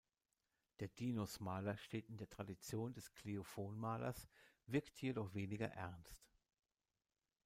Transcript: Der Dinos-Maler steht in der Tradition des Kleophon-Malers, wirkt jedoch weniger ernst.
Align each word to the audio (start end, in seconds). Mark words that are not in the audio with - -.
Der 0.79 0.87
Dinos-Maler 0.87 1.77
steht 1.77 2.09
in 2.09 2.17
der 2.17 2.27
Tradition 2.27 2.91
des 2.91 3.11
Kleophon-Malers, 3.13 4.27
wirkt 4.65 4.99
jedoch 4.99 5.35
weniger 5.35 5.67
ernst. 5.67 6.25